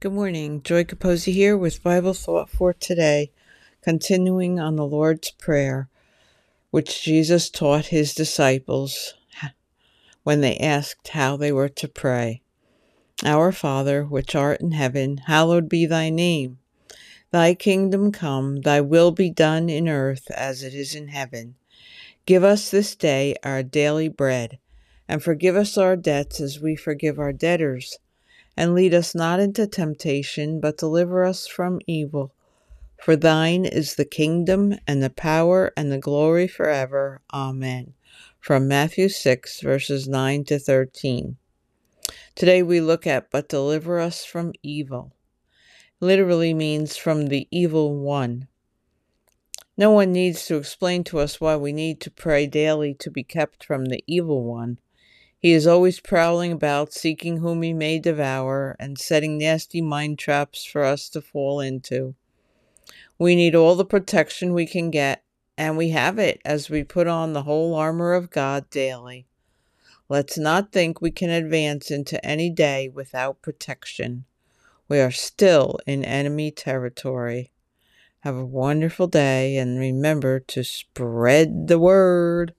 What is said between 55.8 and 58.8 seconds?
prowling about, seeking whom he may devour,